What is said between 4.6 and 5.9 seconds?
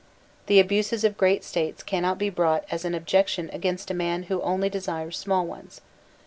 desires small ones.